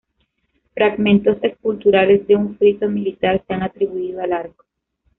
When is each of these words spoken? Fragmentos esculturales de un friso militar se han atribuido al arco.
Fragmentos 0.73 1.37
esculturales 1.43 2.25
de 2.25 2.35
un 2.35 2.57
friso 2.57 2.87
militar 2.89 3.43
se 3.45 3.53
han 3.53 3.61
atribuido 3.61 4.19
al 4.23 4.33
arco. 4.33 4.65